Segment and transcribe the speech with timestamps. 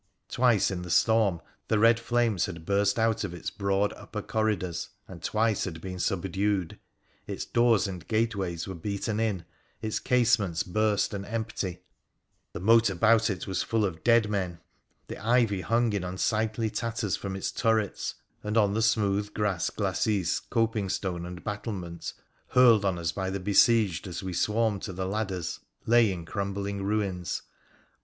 [0.29, 4.89] Twice in the storm the red flames had burst out of its broad upper corridors,
[5.07, 6.79] and twice had been subdued.
[7.27, 9.45] Its doors and gate ways were beaten in,
[9.79, 11.83] ita casements burst and empty,
[12.51, 14.59] the moat i8s WONDERFUL ADVENTURES OF about it was full of dead men,
[15.07, 20.39] the ivy hung in unsightly tatters from its turrets, and on the smooth grass glacis
[20.49, 22.13] copingstone and battlement—
[22.55, 27.43] hurled on us by the besiegedas we swarmed to the ladders— lay in crumbling ruins.